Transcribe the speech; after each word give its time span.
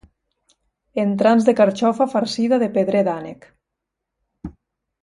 Entrants 1.03 1.45
de 1.49 1.55
carxofa 1.59 2.09
farcida 2.15 2.61
de 2.65 2.73
pedrer 2.79 3.07
d’ànec. 3.11 3.49